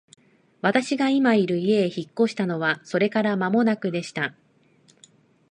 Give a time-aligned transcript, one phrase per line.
[0.61, 4.33] 私が今居る家へ引っ越したのはそれから間もなくでした。